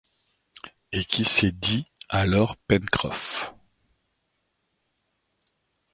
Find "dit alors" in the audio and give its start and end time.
1.51-2.57